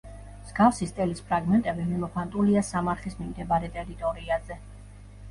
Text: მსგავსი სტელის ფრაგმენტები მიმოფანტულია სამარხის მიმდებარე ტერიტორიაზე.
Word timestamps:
მსგავსი 0.43 0.85
სტელის 0.91 1.19
ფრაგმენტები 1.25 1.83
მიმოფანტულია 1.89 2.63
სამარხის 2.69 3.17
მიმდებარე 3.19 3.69
ტერიტორიაზე. 3.77 4.59